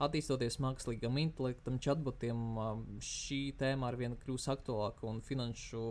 attīstoties 0.08 0.56
mākslīgam 0.64 1.20
intelektam, 1.20 1.76
chatbotiem, 1.84 2.40
šī 3.04 3.42
tēma 3.60 3.92
ar 3.92 4.00
vienu 4.00 4.16
kļūs 4.24 4.48
aktuālāka 4.56 5.04
un 5.10 5.20
finanšu 5.20 5.90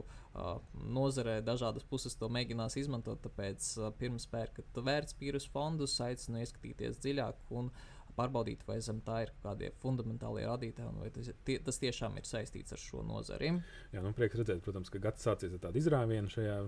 nozarē 0.73 1.39
dažādas 1.45 1.85
puses 1.87 2.15
to 2.17 2.29
mēģinās 2.33 2.77
izmantot. 2.81 3.21
Tāpēc 3.23 3.67
pirms 3.99 4.27
pērkat 4.31 4.79
vērtspapīrus 4.87 5.49
fondus, 5.53 5.99
aicinu 6.03 6.41
ieskatīties 6.41 7.01
dziļāk 7.03 7.53
un 7.57 7.69
pārbaudīt, 8.17 8.61
vai 8.67 8.77
zem 8.85 8.99
tā 9.05 9.23
ir 9.25 9.33
kādi 9.41 9.71
fundamentālie 9.81 10.45
radītāji 10.45 10.89
un 10.91 11.01
vai 11.01 11.09
tas, 11.13 11.31
tie, 11.47 11.57
tas 11.65 11.79
tiešām 11.81 12.17
ir 12.19 12.27
saistīts 12.29 12.75
ar 12.75 12.81
šo 12.81 13.01
nozari. 13.05 13.49
Jā, 13.93 14.03
nu, 14.05 14.13
prieks 14.13 14.37
redzēt, 14.37 14.61
protams, 14.65 14.93
ka 14.93 15.01
gads 15.01 15.25
sācies 15.25 15.55
ar 15.55 15.63
tādu 15.63 15.81
izrāvienu 15.81 16.29
šajā 16.33 16.59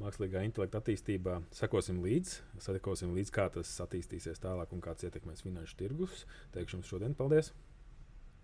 mākslīgā 0.00 0.44
intelekta 0.46 0.80
attīstībā. 0.80 1.40
Sekosim 1.58 2.00
līdzi, 2.04 2.40
sekosim 2.64 3.12
līdzi, 3.16 3.34
kā 3.34 3.48
tas 3.52 3.74
attīstīsies 3.84 4.40
tālāk 4.44 4.72
un 4.76 4.84
kāds 4.84 5.08
ietekmēs 5.08 5.44
finanšu 5.44 5.80
tirgus. 5.80 6.24
Teikšu 6.56 6.78
jums 6.78 6.92
šodien 6.94 7.18
paldies! 7.18 7.52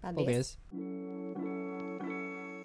Paldies! 0.04 0.56
paldies. 0.68 2.03